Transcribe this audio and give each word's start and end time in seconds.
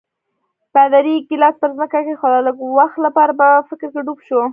پادري 0.73 1.15
ګیلاس 1.29 1.55
پر 1.61 1.69
ځمکه 1.75 1.99
کېښود 2.05 2.33
او 2.37 2.45
لږ 2.47 2.57
وخت 2.79 2.97
لپاره 3.05 3.31
په 3.39 3.47
فکر 3.69 3.87
کې 3.93 4.01
ډوب 4.05 4.19
شو. 4.27 4.39